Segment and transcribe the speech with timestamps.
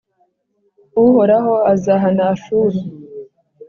[1.05, 2.79] Uhoraho azahana Ashuru